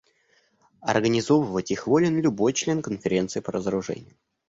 [0.81, 4.15] Организовывать их волен любой член Конференции по разоружению.